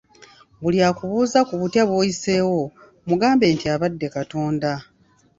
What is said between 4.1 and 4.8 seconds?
Katonda.